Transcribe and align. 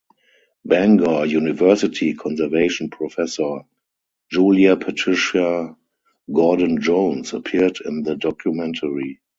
Bangor 0.65 1.27
University 1.27 2.15
conservation 2.15 2.89
professor 2.89 3.61
Julia 4.31 4.75
Patricia 4.75 5.77
Gordon 6.33 6.81
Jones 6.81 7.33
appeared 7.33 7.77
in 7.85 8.01
the 8.01 8.15
documentary. 8.15 9.19